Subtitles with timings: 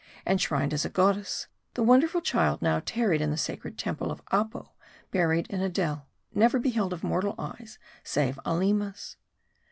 [0.25, 1.45] Enshrined as a goddess,
[1.75, 4.71] the wonderful child now tarried in the sacred temple of Apo,
[5.11, 9.17] buried in a dell; never beheld of mortal eyes save Aleema's.